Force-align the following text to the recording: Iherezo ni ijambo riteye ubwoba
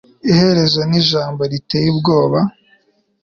Iherezo 0.31 0.79
ni 0.89 0.95
ijambo 1.01 1.41
riteye 1.51 1.87
ubwoba 1.93 2.39